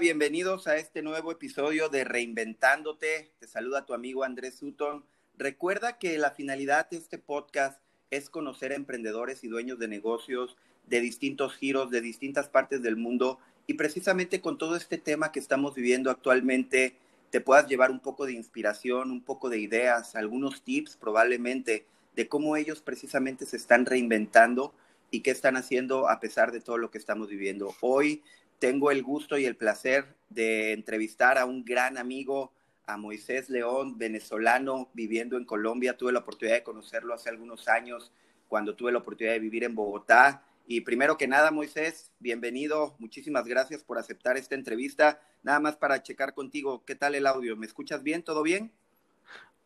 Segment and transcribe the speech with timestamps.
[0.00, 3.30] Bienvenidos a este nuevo episodio de Reinventándote.
[3.38, 5.04] Te saluda tu amigo Andrés Sutton.
[5.36, 7.78] Recuerda que la finalidad de este podcast
[8.10, 10.56] es conocer a emprendedores y dueños de negocios
[10.86, 15.40] de distintos giros, de distintas partes del mundo y precisamente con todo este tema que
[15.40, 16.96] estamos viviendo actualmente,
[17.30, 21.84] te puedas llevar un poco de inspiración, un poco de ideas, algunos tips probablemente
[22.16, 24.74] de cómo ellos precisamente se están reinventando
[25.10, 27.74] y qué están haciendo a pesar de todo lo que estamos viviendo.
[27.82, 28.22] Hoy
[28.62, 32.52] tengo el gusto y el placer de entrevistar a un gran amigo,
[32.86, 35.96] a Moisés León, venezolano, viviendo en Colombia.
[35.96, 38.12] Tuve la oportunidad de conocerlo hace algunos años
[38.46, 40.44] cuando tuve la oportunidad de vivir en Bogotá.
[40.68, 42.94] Y primero que nada, Moisés, bienvenido.
[43.00, 45.18] Muchísimas gracias por aceptar esta entrevista.
[45.42, 47.56] Nada más para checar contigo, ¿qué tal el audio?
[47.56, 48.22] ¿Me escuchas bien?
[48.22, 48.70] ¿Todo bien?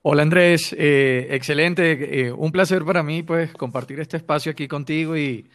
[0.00, 2.28] Hola Andrés, eh, excelente.
[2.28, 5.50] Eh, un placer para mí pues compartir este espacio aquí contigo y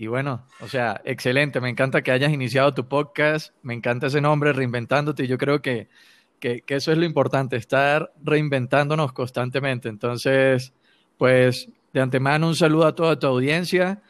[0.00, 1.60] y bueno, o sea, excelente.
[1.60, 3.52] Me encanta que hayas iniciado tu podcast.
[3.60, 5.24] Me encanta ese nombre, reinventándote.
[5.24, 5.90] Y yo creo que,
[6.38, 9.90] que, eso es lo importante, estar reinventándonos constantemente.
[9.90, 10.72] Entonces,
[11.18, 14.00] pues de antemano un saludo a toda tu audiencia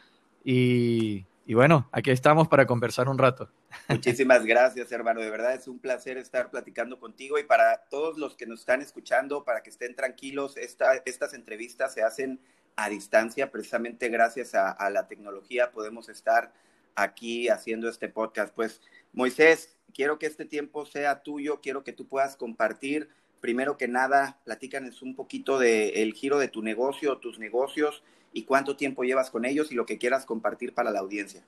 [0.45, 3.49] y, y bueno, aquí estamos para conversar un rato.
[3.89, 5.19] Muchísimas gracias, hermano.
[5.19, 8.81] De verdad es un placer estar platicando contigo y para todos los que nos están
[8.81, 12.39] escuchando, para que estén tranquilos, esta, estas entrevistas se hacen
[12.75, 16.53] a distancia, precisamente gracias a, la tecnología podemos estar
[16.95, 18.53] aquí haciendo este podcast.
[18.53, 18.81] Pues
[19.13, 23.09] Moisés, quiero que este tiempo sea tuyo, quiero que tú puedas compartir.
[23.39, 28.75] Primero que nada, platícanos un poquito del giro de tu negocio, tus negocios y cuánto
[28.75, 31.43] tiempo llevas con ellos y lo que quieras compartir para la audiencia.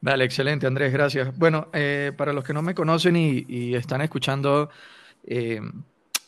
[0.00, 1.36] Vale, excelente, Andrés, gracias.
[1.36, 4.70] Bueno, eh, para los que no me conocen y, están escuchando
[5.24, 5.60] eh,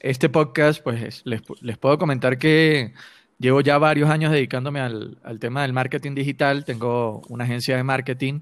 [0.00, 2.94] este podcast, pues les, les puedo comentar que
[3.40, 6.66] Llevo ya varios años dedicándome al, tema del marketing digital.
[6.66, 8.40] Tengo una agencia de marketing,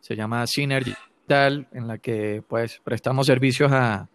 [0.00, 4.08] se llama Synergy Digital, en la que pues prestamos servicios a,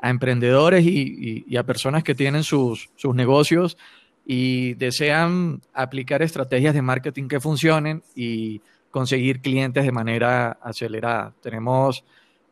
[0.00, 3.76] emprendedores y, a personas que tienen sus, negocios
[4.24, 8.60] y desean aplicar estrategias de marketing que funcionen y
[8.92, 11.34] conseguir clientes de manera acelerada.
[11.42, 12.04] Tenemos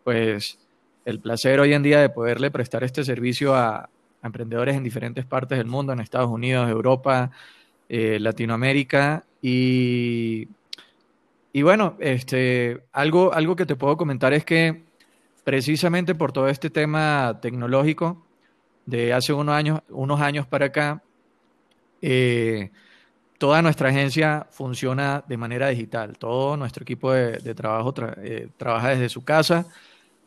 [0.03, 0.59] pues
[1.05, 3.89] el placer hoy en día de poderle prestar este servicio a,
[4.23, 7.31] emprendedores en diferentes partes del mundo, en Estados Unidos, Europa,
[7.89, 9.25] eh, Latinoamérica.
[9.43, 10.49] Y,
[11.53, 14.83] y bueno, este, algo, algo que te puedo comentar es que
[15.45, 18.27] precisamente por todo este tema tecnológico,
[18.87, 21.03] de hace unos años, unos años para acá,
[22.03, 22.71] eh,
[23.39, 26.19] toda nuestra agencia funciona de manera digital.
[26.19, 29.67] Todo nuestro equipo de, trabajo eh, trabaja desde su casa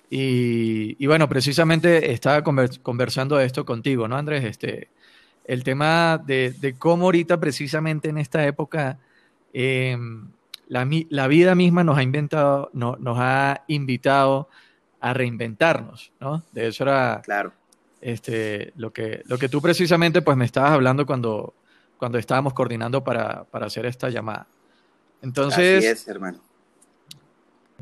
[0.09, 4.43] y, bueno, precisamente estaba conversando esto contigo, ¿no, Andrés?
[4.43, 4.89] Este,
[5.45, 8.99] el tema de, cómo ahorita, precisamente en esta época,
[9.53, 10.27] em,
[10.67, 14.49] la, vida misma nos ha inventado, no, nos ha invitado
[14.99, 16.43] a reinventarnos, ¿no?
[16.51, 17.51] De eso era claro.
[17.99, 21.53] este, lo, que, lo que tú precisamente pues, me estabas hablando cuando,
[21.97, 24.47] cuando estábamos coordinando para, para hacer esta llamada.
[25.21, 26.52] Entonces, Así es, hermano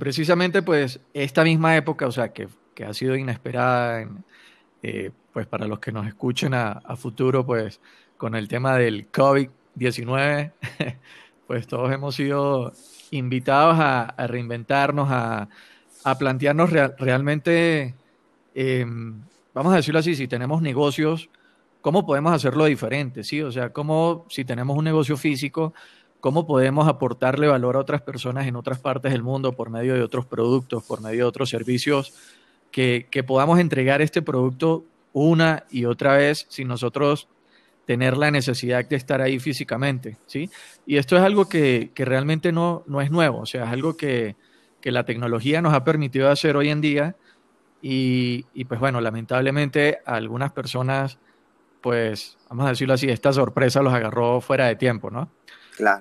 [0.02, 4.10] precisamente pues esta misma época, o sea, que, que ha sido inesperada,
[4.82, 7.80] eh, pues para los que nos escuchen a, futuro, pues
[8.18, 10.54] con el tema del COVID-19,
[11.46, 12.74] pues todos hemos sido
[13.12, 15.48] invitados a, reinventarnos, a,
[16.04, 17.94] a plantearnos realmente,
[18.56, 19.22] em,
[19.54, 21.30] vamos a decirlo así, si tenemos negocios,
[21.80, 23.24] ¿cómo podemos hacerlo diferente?
[23.24, 23.44] ¿sí?
[23.44, 25.76] O sea, cómo si tenemos un negocio físico,
[26.22, 30.04] cómo podemos aportarle valor a otras personas en otras partes del mundo por medio de
[30.04, 32.14] otros productos, por medio de otros servicios,
[32.72, 37.28] que, podamos entregar este producto una y otra vez sin nosotros
[37.86, 40.50] tener la necesidad de estar ahí físicamente, ¿sí?
[40.86, 44.36] Y esto es algo que, realmente no, no, es nuevo, o sea, es algo que,
[44.84, 47.16] la tecnología nos ha permitido hacer hoy en día
[47.82, 51.20] y, y, pues bueno, lamentablemente a algunas personas,
[51.82, 55.30] pues, vamos a decirlo así, esta sorpresa los agarró fuera de tiempo, ¿no?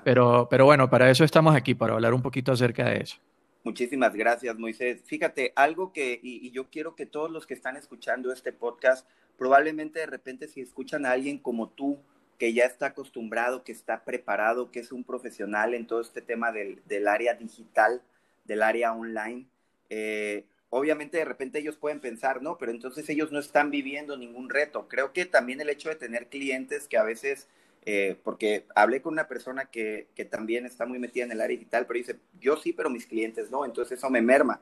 [0.03, 3.17] Pero, pero bueno, para eso estamos aquí, para hablar un poquito acerca de eso.
[3.63, 5.03] Muchísimas gracias, Moisés.
[5.05, 9.07] Fíjate, algo que, y, yo quiero que todos los que están escuchando este podcast,
[9.37, 11.99] probablemente de repente si escuchan a alguien como tú,
[12.39, 16.51] que ya está acostumbrado, que está preparado, que es un profesional en todo este tema
[16.51, 18.01] del, del área digital,
[18.45, 19.45] del área online,
[19.91, 24.49] eh, obviamente de repente ellos pueden pensar, no, pero entonces ellos no están viviendo ningún
[24.49, 24.87] reto.
[24.87, 27.47] Creo que también el hecho de tener clientes que a veces
[27.83, 31.57] eh, porque hablé con una persona que, que, también está muy metida en el área
[31.57, 34.61] digital, pero dice, yo sí, pero mis clientes no, entonces eso me merma.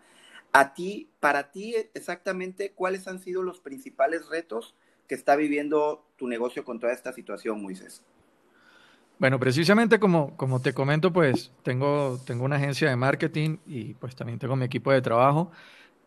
[0.51, 4.73] A ti, para ti exactamente, ¿cuáles han sido los principales retos
[5.07, 8.03] que está viviendo tu negocio con toda esta situación, Moisés?
[9.19, 14.15] Bueno, precisamente como, como te comento, pues tengo, tengo una agencia de marketing y pues
[14.15, 15.51] también tengo mi equipo de trabajo.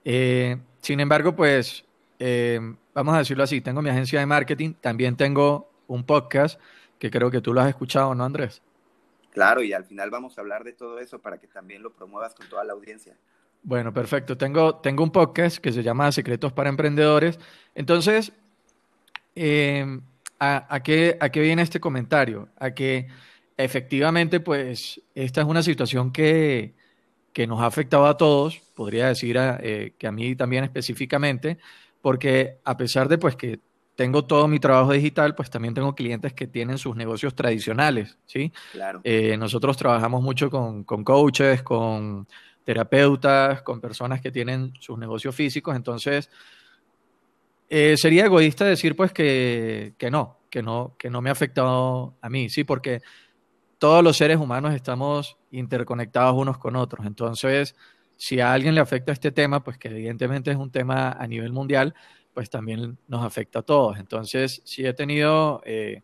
[0.02, 1.84] Eh, sin embargo, pues,
[2.18, 2.58] eh,
[2.94, 6.58] vamos a decirlo así, tengo mi agencia de marketing, también tengo un podcast
[7.02, 8.62] que creo que tú lo has escuchado, ¿no, Andrés?
[9.32, 12.32] Claro, y al final vamos a hablar de todo eso para que también lo promuevas
[12.32, 13.16] con toda la audiencia.
[13.64, 14.38] Bueno, perfecto.
[14.38, 17.40] Tengo, tengo un podcast que se llama Secretos para Emprendedores.
[17.74, 18.32] Entonces,
[19.34, 19.98] eh,
[20.38, 22.50] ¿a, qué, ¿a qué viene este comentario?
[22.56, 23.08] A que
[23.56, 26.76] efectivamente, pues, esta es una situación que,
[27.32, 31.58] que nos ha afectado a todos, podría decir eh, que a mí también específicamente,
[32.00, 33.58] porque a pesar de pues que
[33.94, 38.52] tengo todo mi trabajo digital, pues también tengo clientes que tienen sus negocios tradicionales, ¿sí?
[38.72, 39.00] Claro.
[39.04, 42.26] Eh, nosotros trabajamos mucho con, coaches, con
[42.64, 46.30] terapeutas, con personas que tienen sus negocios físicos, entonces
[47.68, 52.14] eh, sería egoísta decir pues que, que, no, que no, que no me ha afectado
[52.20, 53.02] a mí, sí, porque
[53.78, 57.74] todos los seres humanos estamos interconectados unos con otros, entonces
[58.16, 61.52] si a alguien le afecta este tema, pues que evidentemente es un tema a nivel
[61.52, 61.92] mundial,
[62.34, 63.98] pues también nos afecta a todos.
[63.98, 66.02] Entonces, sí he tenido, eh,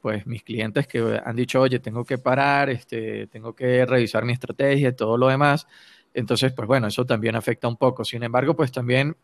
[0.00, 4.32] pues, mis clientes que han dicho, oye, tengo que parar, este, tengo que revisar mi
[4.32, 5.66] estrategia y todo lo demás.
[6.14, 8.04] Entonces, pues bueno, eso también afecta un poco.
[8.04, 9.16] Sin embargo, pues también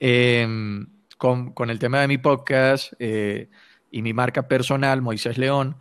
[0.00, 0.86] em,
[1.16, 3.48] con, con, el tema de mi podcast eh,
[3.90, 5.76] y mi marca personal, Moisés León,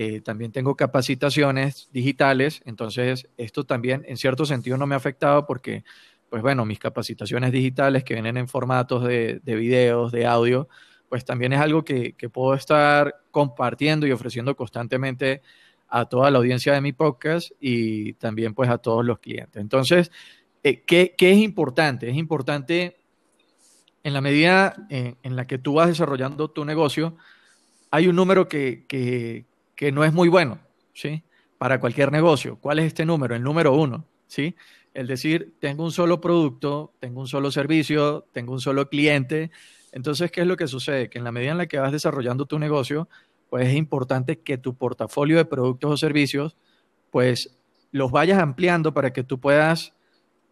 [0.00, 5.44] eh, también tengo capacitaciones digitales, entonces esto también en cierto sentido no me ha afectado
[5.44, 5.82] porque
[6.28, 10.68] pues bueno, mis capacitaciones digitales que vienen en formatos de, de videos, de audio,
[11.08, 15.42] pues también es algo que, puedo estar compartiendo y ofreciendo constantemente
[15.88, 19.60] a toda la audiencia de mi podcast y también pues a todos los clientes.
[19.60, 20.10] Entonces,
[20.62, 22.10] eh, ¿qué, es importante?
[22.10, 22.98] Es importante
[24.04, 27.16] en la medida en, la que tú vas desarrollando tu negocio,
[27.90, 30.60] hay un número que, que, que no es muy bueno,
[30.92, 31.22] ¿sí?
[31.56, 32.58] Para cualquier negocio.
[32.60, 33.34] ¿Cuál es este número?
[33.34, 34.54] El número uno, ¿sí?
[34.98, 39.52] El decir, tengo un solo producto, tengo un solo servicio, tengo un solo cliente.
[39.92, 41.08] Entonces, ¿qué es lo que sucede?
[41.08, 43.08] Que en la medida en la que vas desarrollando tu negocio,
[43.48, 46.56] pues es importante que tu portafolio de productos o servicios,
[47.12, 47.56] pues
[47.92, 49.94] los vayas ampliando para que tú puedas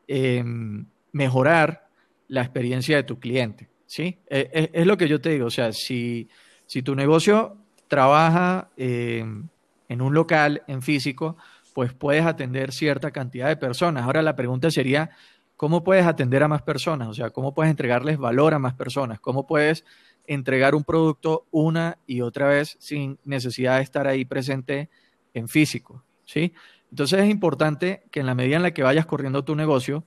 [0.07, 1.89] em, mejorar
[2.29, 3.69] la experiencia de tu cliente.
[3.87, 4.21] ¿sí?
[4.31, 6.29] E, e, es, lo que yo te digo, o sea, si,
[6.67, 7.57] si tu negocio
[7.89, 9.49] trabaja em,
[9.89, 11.37] en un local, en físico,
[11.77, 14.05] pues puedes atender cierta cantidad de personas.
[14.05, 15.11] Ahora la pregunta sería,
[15.59, 17.07] ¿cómo puedes atender a más personas?
[17.07, 19.21] O sea, ¿cómo puedes entregarles valor a más personas?
[19.21, 19.85] ¿Cómo puedes
[20.27, 24.89] entregar un producto una y otra vez sin necesidad de estar ahí presente
[25.35, 26.03] en físico?
[26.25, 26.55] ¿Sí?
[26.91, 30.03] Entonces es importante que en la medida en la que vayas corriendo tu negocio,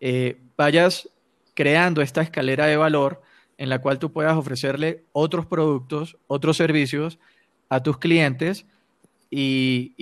[0.00, 1.08] eh, vayas
[1.54, 3.22] creando esta escalera de valor
[3.58, 7.20] en la cual tú puedas ofrecerle otros productos, otros servicios
[7.68, 8.66] a tus clientes
[9.30, 9.94] y,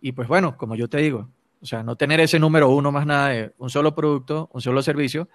[0.00, 1.28] y, pues bueno, como yo te digo,
[1.60, 4.82] o sea, no tener ese número uno más nada de un solo producto, un solo
[4.82, 5.28] servicio,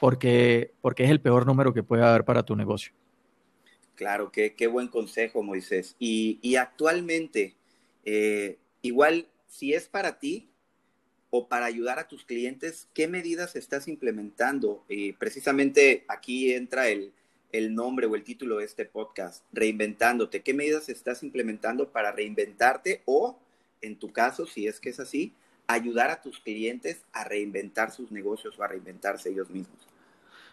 [0.00, 2.92] porque, porque es el peor número que puede haber para tu negocio.
[3.94, 5.96] Claro, qué, qué buen consejo, Moisés.
[5.98, 7.56] Y, y actualmente,
[8.04, 10.48] eh, igual, si es para ti
[11.30, 14.84] o para ayudar a tus clientes, ¿qué medidas estás implementando?
[14.88, 17.12] Y precisamente aquí entra el,
[17.52, 20.42] el nombre o el título de este podcast, Reinventándote.
[20.42, 23.38] ¿Qué medidas estás implementando para reinventarte o,
[23.80, 25.34] en tu caso, si es que es así,
[25.66, 29.78] ayudar a tus clientes a reinventar sus negocios o a reinventarse ellos mismos?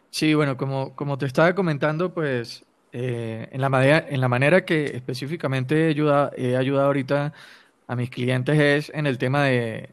[0.09, 4.63] Sí, bueno, como, como te estaba comentando, pues eh, en, la manera, en la manera
[4.63, 5.95] que específicamente he
[6.37, 7.33] he ayudado ahorita
[7.87, 9.89] a mis clientes es en el tema de,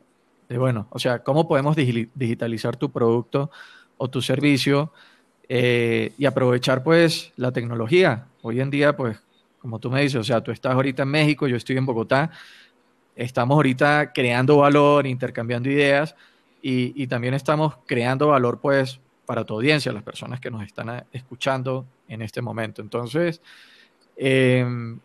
[0.48, 3.50] de bueno, o sea, cómo podemos digitalizar tu producto
[3.96, 4.92] o tu servicio
[5.54, 8.24] eh, y aprovechar pues la tecnología.
[8.40, 9.18] Hoy en día, pues,
[9.58, 12.30] como tú me dices, o sea, tú estás ahorita en México, yo estoy en Bogotá,
[13.14, 16.16] estamos ahorita creando valor, intercambiando ideas
[16.62, 21.84] y, también estamos creando valor pues para tu audiencia, las personas que nos están escuchando
[22.08, 22.80] en este momento.
[22.80, 23.42] Entonces,
[24.16, 24.98] em,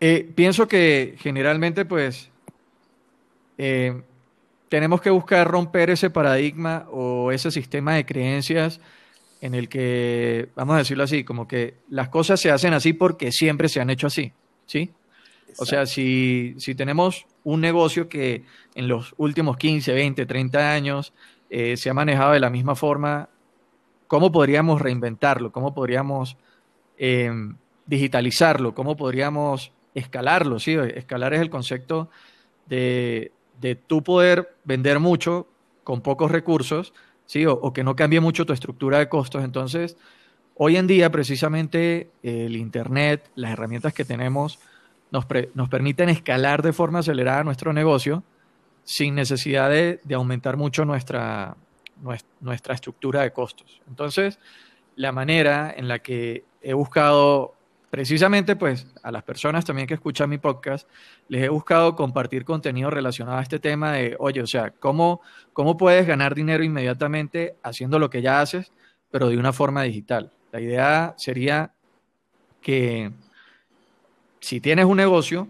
[0.00, 2.28] eh, pienso que generalmente pues
[3.56, 4.02] em,
[4.72, 8.80] tenemos que buscar romper ese paradigma o ese sistema de creencias
[9.42, 13.32] en el que, vamos a decirlo así, como que las cosas se hacen así porque
[13.32, 14.32] siempre se han hecho así,
[14.64, 14.90] ¿sí?
[15.58, 21.12] O sea, si, si, tenemos un negocio que en los últimos 15, 20, 30 años
[21.50, 23.28] eh, se ha manejado de la misma forma,
[24.06, 25.52] ¿cómo podríamos reinventarlo?
[25.52, 26.38] ¿Cómo podríamos
[26.96, 28.74] em, digitalizarlo?
[28.74, 30.58] ¿Cómo podríamos escalarlo?
[30.58, 30.72] ¿sí?
[30.94, 32.08] Escalar es el concepto
[32.64, 35.46] de, de tú poder vender mucho
[35.84, 36.92] con pocos recursos,
[37.26, 37.46] ¿sí?
[37.46, 39.44] O, que no cambie mucho tu estructura de costos.
[39.44, 39.96] Entonces,
[40.56, 44.58] hoy en día, precisamente, el Internet, las herramientas que tenemos,
[45.10, 48.22] nos, nos permiten escalar de forma acelerada nuestro negocio
[48.84, 51.56] sin necesidad de, aumentar mucho nuestra,
[52.40, 53.80] nuestra estructura de costos.
[53.88, 54.38] Entonces,
[54.96, 57.54] la manera en la que he buscado
[57.92, 60.88] precisamente pues a las personas también que escuchan mi podcast,
[61.28, 65.20] les he buscado compartir contenido relacionado a este tema de, oye, o sea, ¿cómo,
[65.52, 68.72] cómo puedes ganar dinero inmediatamente haciendo lo que ya haces,
[69.10, 70.32] pero de una forma digital?
[70.52, 71.74] La idea sería
[72.62, 73.12] que
[74.40, 75.48] si tienes un negocio,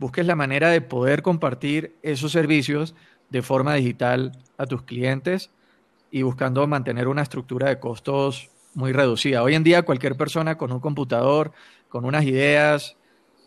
[0.00, 2.96] busques la manera de poder compartir esos servicios
[3.30, 5.52] de forma digital a tus clientes
[6.10, 9.42] y buscando mantener una estructura de costos muy reducida.
[9.42, 11.52] Hoy en día cualquier persona con un computador,
[11.94, 12.96] con unas ideas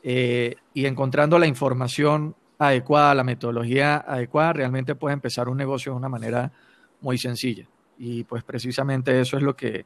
[0.03, 5.97] eh, y encontrando la información adecuada, la metodología adecuada, realmente puede empezar un negocio de
[5.97, 6.53] una manera
[7.01, 7.67] muy sencilla.
[7.97, 9.85] Y pues precisamente eso es lo que,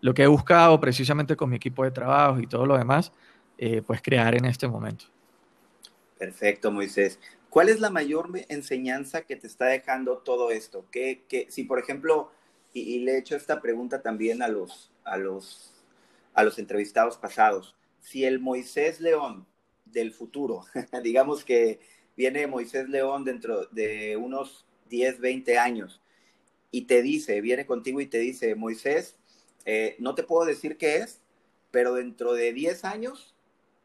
[0.00, 3.12] lo que he buscado precisamente con mi equipo de trabajo y todo lo demás,
[3.58, 5.04] eh, pues crear en este momento.
[6.16, 7.20] Perfecto, Moisés.
[7.50, 10.86] ¿Cuál es la mayor enseñanza que te está dejando todo esto?
[10.90, 12.32] Que, si, por ejemplo,
[12.72, 15.74] y, le he hecho esta pregunta también a los, a los,
[16.32, 19.46] a los entrevistados pasados, si el Moisés León
[19.84, 20.64] del futuro,
[21.02, 21.80] digamos que
[22.16, 26.00] viene Moisés León dentro de unos 10, 20 años
[26.70, 29.16] y te dice, viene contigo y te dice, Moisés,
[29.64, 31.20] eh, no te puedo decir qué es,
[31.70, 33.34] pero dentro de 10 años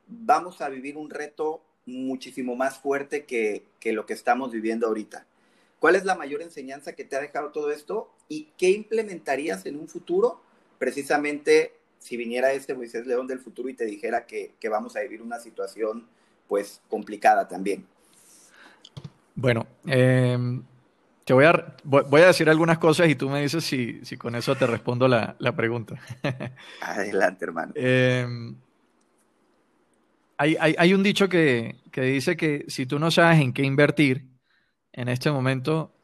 [0.07, 5.25] vamos a vivir un reto muchísimo más fuerte que, que lo que estamos viviendo ahorita.
[5.79, 9.77] ¿Cuál es la mayor enseñanza que te ha dejado todo esto y qué implementarías en
[9.77, 10.41] un futuro
[10.79, 15.21] precisamente si viniera este Moisés León del futuro y te dijera que, vamos a vivir
[15.21, 16.07] una situación
[16.47, 17.85] pues complicada también?
[19.33, 20.63] Bueno, em,
[21.25, 24.55] te voy a, voy a decir algunas cosas y tú me dices si, con eso
[24.55, 25.95] te respondo la, pregunta.
[26.81, 27.73] Adelante, hermano.
[27.75, 28.55] Em,
[30.37, 34.27] hay, un dicho que, dice que si tú no sabes en qué invertir
[34.91, 35.95] en este momento,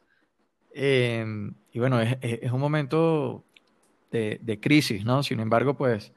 [0.74, 3.44] em, y bueno, es, un momento
[4.12, 5.22] de, crisis, ¿no?
[5.22, 6.12] Sin embargo, pues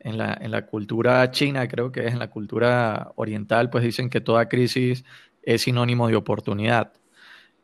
[0.00, 4.10] en la, en la cultura china, creo que es en la cultura oriental, pues dicen
[4.10, 5.04] que toda crisis
[5.42, 6.92] es sinónimo de oportunidad.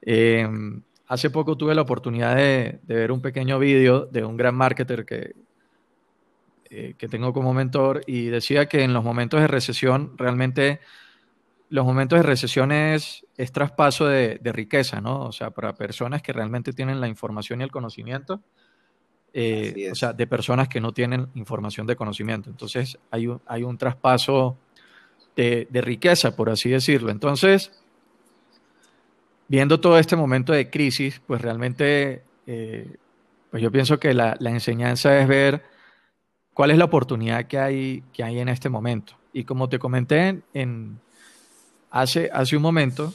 [0.03, 5.05] Em, hace poco tuve la oportunidad de, ver un pequeño vídeo de un gran marketer
[5.05, 5.35] que,
[6.71, 10.81] eh, que tengo como mentor y decía que en los momentos de recesión, realmente
[11.69, 15.25] los momentos de recesión es, traspaso de, de, riqueza, ¿no?
[15.27, 18.43] O sea, para personas que realmente tienen la información y el conocimiento,
[19.33, 22.51] eh, o sea, de personas que no tienen información de conocimiento.
[22.51, 24.57] Entonces hay un, hay un traspaso
[25.37, 27.11] de, riqueza, por así decirlo.
[27.11, 27.73] Entonces,
[29.49, 32.97] viendo todo este momento de crisis, pues realmente, eh,
[33.51, 35.63] pues yo pienso que la, enseñanza es ver
[36.53, 39.15] cuál es la oportunidad que hay, que hay en este momento.
[39.33, 41.01] Y como te comenté en,
[41.91, 43.15] hace, hace un momento,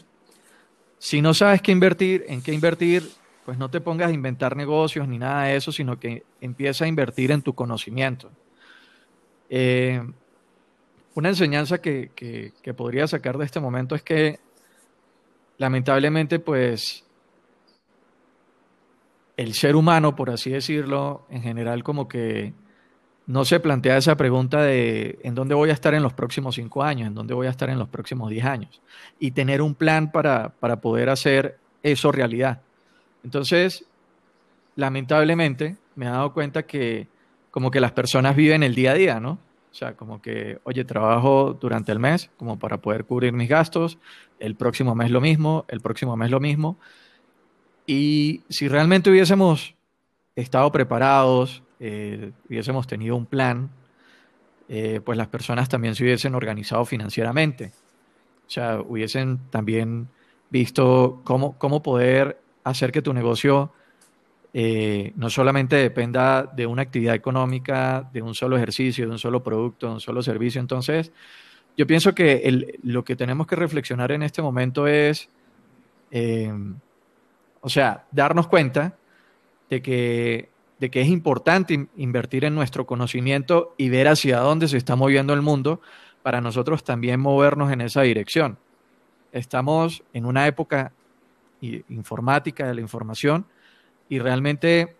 [0.97, 3.07] si no sabes qué invertir, en qué invertir,
[3.45, 6.87] pues no te pongas a inventar negocios ni nada de eso, sino que empieza a
[6.87, 8.31] invertir en tu conocimiento.
[9.49, 10.01] Eh,
[11.13, 14.39] una enseñanza que, que, podría sacar de este momento es que
[15.57, 17.05] lamentablemente pues
[19.37, 22.53] el ser humano, por así decirlo, en general como que
[23.27, 26.83] no se plantea esa pregunta de en dónde voy a estar en los próximos cinco
[26.83, 28.81] años, en dónde voy a estar en los próximos diez años,
[29.19, 32.64] y tener un plan para, para poder hacer eso realidad.
[33.25, 33.83] Entonces,
[34.75, 37.07] lamentablemente, me he dado cuenta que
[37.49, 39.39] como que las personas viven el día a día, ¿no?
[39.71, 43.97] O sea, como que, oye, trabajo durante el mes como para poder cubrir mis gastos,
[44.39, 46.77] el próximo mes lo mismo, el próximo mes lo mismo.
[47.87, 49.73] Y si realmente hubiésemos
[50.35, 53.71] estado preparados, eh, hubiésemos tenido un plan,
[54.69, 57.73] eh, pues las personas también se hubiesen organizado financieramente.
[58.47, 60.09] O sea, hubiesen también
[60.51, 63.71] visto cómo, cómo poder hacer que tu negocio
[64.53, 69.43] eh, no solamente dependa de una actividad económica, de un solo ejercicio, de un solo
[69.43, 70.59] producto, de un solo servicio.
[70.59, 71.11] Entonces,
[71.77, 75.29] yo pienso que lo que tenemos que reflexionar en este momento es,
[76.11, 76.51] eh,
[77.61, 78.95] o sea, darnos cuenta
[79.69, 84.77] de que, de que es importante invertir en nuestro conocimiento y ver hacia dónde se
[84.77, 85.81] está moviendo el mundo
[86.23, 88.57] para nosotros también movernos en esa dirección.
[89.33, 90.93] Estamos en una época
[91.89, 93.45] informática, de la información,
[94.09, 94.95] y realmente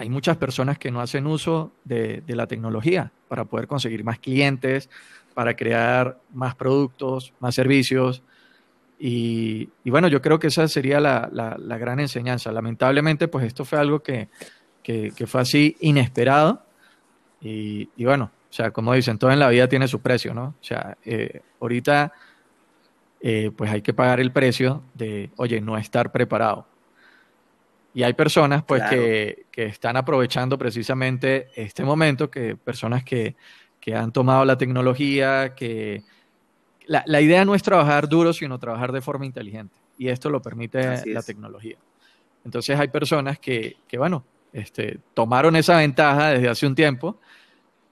[0.00, 4.88] hay muchas personas que no hacen uso de, la tecnología para poder conseguir más clientes,
[5.34, 8.22] para crear más productos, más servicios.
[8.98, 12.50] Y, bueno, yo creo que esa sería la, gran enseñanza.
[12.50, 14.28] Lamentablemente, pues esto fue algo que,
[15.26, 16.62] fue así inesperado.
[17.42, 20.54] Y, bueno, o sea, como dicen, todo en la vida tiene su precio, ¿no?
[20.58, 22.10] O sea, eh, ahorita
[23.20, 26.66] eh, pues hay que pagar el precio de, oye, no estar preparado.
[27.92, 33.34] Y hay personas pues que, que, están aprovechando precisamente este momento, que personas que,
[33.80, 36.04] que han tomado la tecnología, que
[36.86, 39.76] la, la, idea no es trabajar duro, sino trabajar de forma inteligente.
[39.98, 41.76] Y esto lo permite la tecnología.
[42.44, 47.18] Entonces hay personas que, que bueno, este, tomaron esa ventaja desde hace un tiempo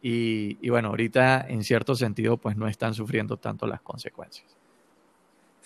[0.00, 4.56] y, y, bueno, ahorita en cierto sentido pues no están sufriendo tanto las consecuencias.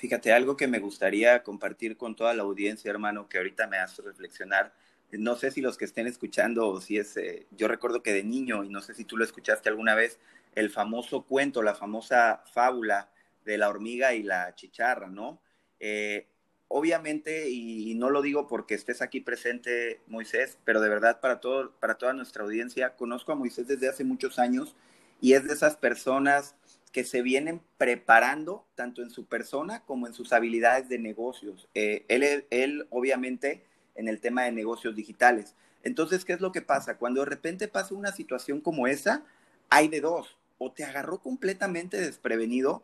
[0.03, 4.03] Fíjate, algo que me gustaría compartir con toda la audiencia, hermano, que ahorita me hace
[4.03, 4.75] reflexionar.
[5.13, 8.25] No sé si los que estén escuchando o si es, eh, yo recuerdo que de
[8.25, 10.19] niño, y no sé si tú lo escuchaste alguna vez,
[10.57, 13.13] el famoso cuento, la famosa fábula
[13.45, 15.41] de la hormiga y la chicharra, ¿no?
[15.79, 16.27] Eh,
[16.67, 21.77] obviamente, y, no lo digo porque estés aquí presente, Moisés, pero de verdad para, todo,
[21.79, 24.75] para toda nuestra audiencia, conozco a Moisés desde hace muchos años
[25.21, 26.57] y es de esas personas
[26.93, 31.69] que se vienen preparando tanto en su persona como en sus habilidades de negocios.
[31.75, 35.55] Eh, él, él, obviamente, en el tema de negocios digitales.
[35.83, 36.99] Entonces, ¿qué es lo que pasa?
[36.99, 39.25] Cuando de repente pasa una situación como esa,
[39.71, 40.37] hay de dos.
[40.59, 42.83] O te agarró completamente desprevenido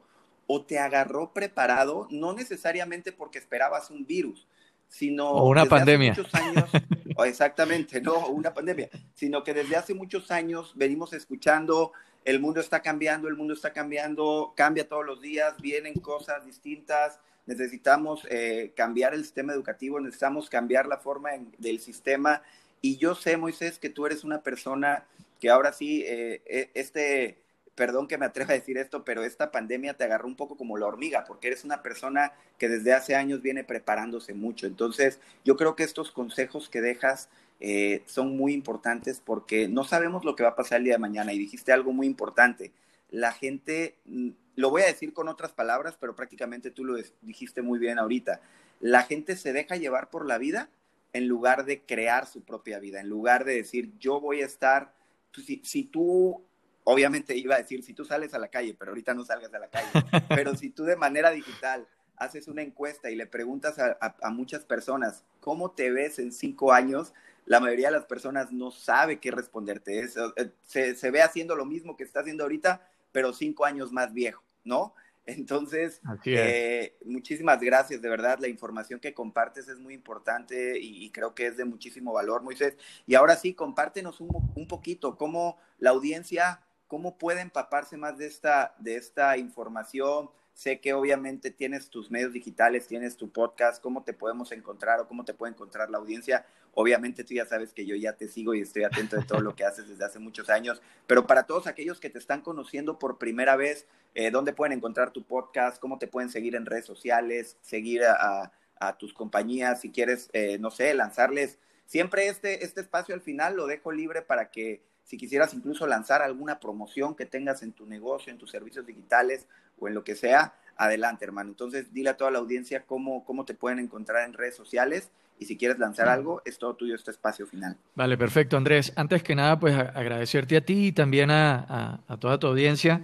[0.49, 4.49] o te agarró preparado, no necesariamente porque esperabas un virus,
[4.89, 5.29] sino...
[5.29, 6.15] O una pandemia.
[6.17, 6.71] muchos años,
[7.27, 11.93] exactamente, no, una pandemia, sino que desde hace muchos años venimos escuchando,
[12.25, 17.19] el mundo está cambiando, el mundo está cambiando, cambia todos los días, vienen cosas distintas,
[17.47, 22.43] necesitamos eh, cambiar el sistema educativo, necesitamos cambiar la forma del sistema.
[22.83, 25.05] Y yo sé, Moisés, que tú eres una persona
[25.41, 27.39] que ahora sí, eh, e, este
[27.79, 30.77] perdón que me atreva a decir esto, pero esta pandemia te agarró un poco como
[30.77, 34.67] la hormiga, porque eres una persona que desde hace años viene preparándose mucho.
[34.67, 37.29] Entonces, yo creo que estos consejos que dejas
[37.61, 40.99] eh, son muy importantes porque no sabemos lo que va a pasar el día de
[40.99, 41.33] mañana.
[41.33, 42.73] Y dijiste algo muy importante.
[43.11, 47.63] La gente, mm, lo voy a decir con otras palabras, pero prácticamente tú lo dijiste
[47.63, 48.41] muy bien ahorita.
[48.81, 50.69] La gente se deja llevar por la vida
[51.13, 54.93] en lugar de crear su propia vida, en lugar de decir, yo voy a estar,
[55.33, 56.43] si, si tú
[56.91, 59.59] obviamente iba a decir, si tú sales a la calle, pero ahorita no salgas a
[59.59, 59.89] la calle,
[60.29, 65.23] pero si tú de manera digital haces una encuesta y le preguntas a, muchas personas,
[65.41, 67.13] ¿cómo te ves en cinco años?
[67.45, 70.01] La mayoría de las personas no sabe qué responderte.
[70.01, 74.15] eso eh, se, ve haciendo lo mismo que está haciendo ahorita, pero cinco años más
[74.15, 74.95] viejo, ¿no?
[75.27, 81.35] Entonces, eh, muchísimas gracias, de verdad, la información que compartes es muy importante y, creo
[81.35, 82.79] que es de muchísimo valor, Moisés.
[83.07, 88.27] Y ahora sí, compártenos un, un poquito cómo la audiencia ¿Cómo puede empaparse más de
[88.27, 90.31] esta, de esta información?
[90.55, 95.07] Sé que obviamente tienes tus medios digitales, tienes tu podcast, ¿cómo te podemos encontrar o
[95.07, 96.47] cómo te puede encontrar la audiencia?
[96.73, 99.55] Obviamente tú ya sabes que yo ya te sigo y estoy atento de todo lo
[99.55, 103.19] que haces desde hace muchos años, pero para todos aquellos que te están conociendo por
[103.19, 105.79] primera vez, eh, ¿dónde pueden encontrar tu podcast?
[105.79, 107.59] ¿Cómo te pueden seguir en redes sociales?
[107.61, 108.51] Seguir a,
[108.99, 111.59] tus compañías, si quieres, eh, no sé, lanzarles.
[111.85, 116.21] Siempre este, este espacio al final lo dejo libre para que si quisieras incluso lanzar
[116.21, 119.47] alguna promoción que tengas en tu negocio, en tus servicios digitales
[119.79, 121.49] o en lo que sea, adelante, hermano.
[121.49, 125.47] Entonces, dile a toda la audiencia cómo, cómo te pueden encontrar en redes sociales y
[125.47, 127.79] si quieres lanzar algo, es todo tuyo este espacio final.
[127.95, 128.93] Vale, perfecto, Andrés.
[128.97, 133.01] Antes que nada, pues agradecerte a ti y también a, toda tu audiencia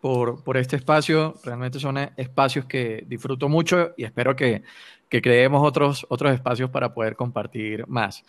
[0.00, 1.34] por, por, este espacio.
[1.42, 4.62] Realmente son espacios que disfruto mucho y espero que,
[5.08, 8.24] que creemos otros, otros espacios para poder compartir más.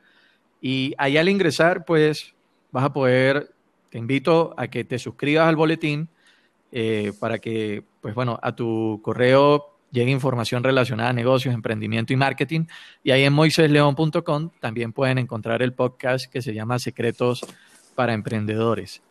[0.62, 2.34] y ahí al ingresar, pues
[2.72, 3.52] vas a poder,
[3.90, 6.10] te invito a que te suscribas al boletín
[6.72, 12.16] eh, para que, pues bueno, a tu correo llegue información relacionada a negocios, emprendimiento y
[12.18, 12.66] marketing.
[13.04, 17.46] Y ahí en moisesleon.com también pueden encontrar el podcast que se llama Secretos
[17.96, 19.02] para Emprendedores.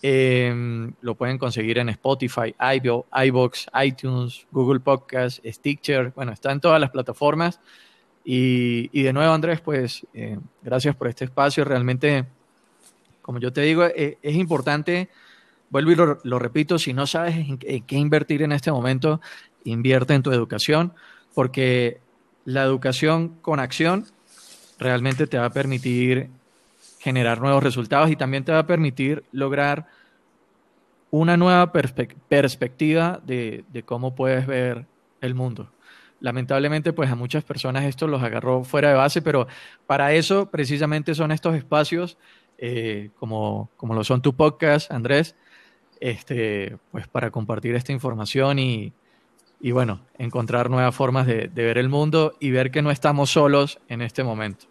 [0.00, 6.12] Em, lo pueden conseguir en Spotify, iBox, iTunes, Google Podcast, Stitcher.
[6.14, 7.60] Bueno, está en todas las plataformas.
[8.24, 11.64] Y, de nuevo, Andrés, pues eh, gracias por este espacio.
[11.64, 12.26] Realmente,
[13.22, 15.08] como yo te digo, eh, es importante,
[15.70, 19.20] vuelvo y lo, repito, si no sabes en, qué invertir en este momento,
[19.64, 20.92] invierte en tu educación,
[21.34, 22.00] porque
[22.44, 24.06] la educación con acción
[24.78, 26.28] realmente te va a permitir
[26.98, 29.86] generar nuevos resultados y también te va a permitir lograr
[31.10, 34.86] una nueva perspectiva de, cómo puedes ver
[35.20, 35.70] el mundo.
[36.20, 39.46] Lamentablemente, pues a muchas personas esto los agarró fuera de base, pero
[39.86, 42.18] para eso precisamente son estos espacios,
[42.58, 45.36] eh, como, como lo son tu podcast, Andrés,
[46.00, 48.92] este, pues para compartir esta información y,
[49.60, 53.80] y bueno, encontrar nuevas formas de ver el mundo y ver que no estamos solos
[53.88, 54.66] en este momento.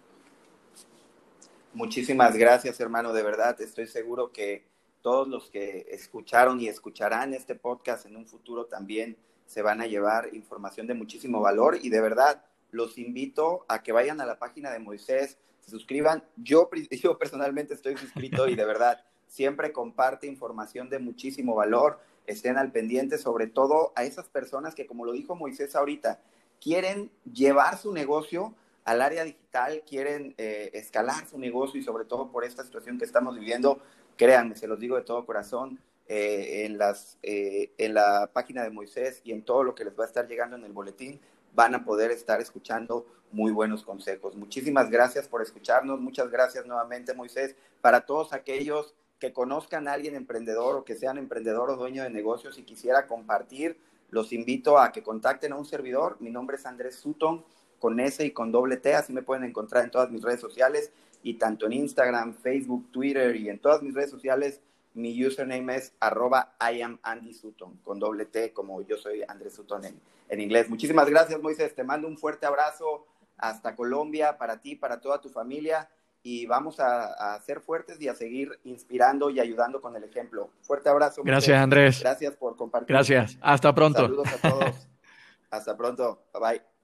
[1.73, 3.60] Muchísimas gracias, hermano, de verdad.
[3.62, 4.65] Estoy seguro que
[5.01, 9.88] todos los que escucharon y escucharán este podcast en un futuro también se van a
[9.88, 14.39] llevar información de muchísimo valor y de verdad los invito a que vayan a la
[14.39, 16.23] página de Moisés, se suscriban.
[16.36, 16.69] Yo,
[17.19, 21.99] personalmente estoy suscrito y de verdad siempre comparte información de muchísimo valor.
[22.25, 26.19] Estén al pendiente, sobre todo a esas personas que, como lo dijo Moisés ahorita,
[26.60, 28.53] quieren llevar su negocio
[28.88, 33.04] al área digital, quieren eh, escalar su negocio y sobre todo por esta situación que
[33.04, 33.82] estamos viviendo,
[34.15, 38.69] créanme, se los digo de todo corazón, eh, en, las, eh, en la página de
[38.69, 41.19] Moisés y en todo lo que les va a estar llegando en el boletín,
[41.54, 44.38] van a poder estar escuchando muy buenos consejos.
[44.38, 47.58] Muchísimas gracias por escucharnos, muchas gracias nuevamente Moisés.
[47.82, 52.10] Para todos aquellos que conozcan a alguien emprendedor o que sean emprendedor o dueño de
[52.10, 53.78] negocios y quisiera compartir,
[54.12, 56.15] los invito a que contacten a un servidor.
[56.21, 57.43] Mi nombre es Andrés Sutton
[57.80, 60.92] con S y con doble T, así me pueden encontrar en todas mis redes sociales
[61.24, 64.62] y tanto en Instagram, Facebook, Twitter y en todas mis redes sociales,
[64.94, 69.54] mi username es arroba I am Andy Sutton, con doble T, como yo soy Andrés
[69.54, 70.70] Sutton en, en inglés.
[70.70, 73.06] Muchísimas gracias, Moisés, te mando un fuerte abrazo
[73.38, 75.90] hasta Colombia, para ti, para toda tu familia
[76.24, 80.50] y vamos a, a, ser fuertes y a seguir inspirando y ayudando con el ejemplo.
[80.62, 81.22] Fuerte abrazo.
[81.24, 82.02] Gracias, Andrés.
[82.02, 82.90] Gracias por compartir.
[82.90, 83.38] Gracias.
[83.42, 84.02] Hasta pronto.
[84.02, 84.88] Saludos a todos.
[85.50, 86.24] Hasta pronto.
[86.34, 86.77] Bye bye.